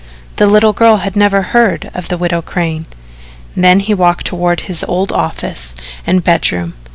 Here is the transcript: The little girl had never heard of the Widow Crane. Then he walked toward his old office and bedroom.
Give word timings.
The 0.37 0.47
little 0.47 0.73
girl 0.73 0.97
had 0.97 1.15
never 1.15 1.43
heard 1.43 1.91
of 1.93 2.07
the 2.07 2.17
Widow 2.17 2.41
Crane. 2.41 2.87
Then 3.55 3.81
he 3.81 3.93
walked 3.93 4.25
toward 4.25 4.61
his 4.61 4.83
old 4.85 5.11
office 5.11 5.75
and 6.07 6.23
bedroom. 6.23 6.73